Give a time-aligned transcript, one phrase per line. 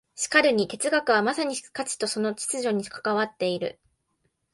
[0.15, 3.79] しかるに哲学はまさに価値とその秩序に関わっている。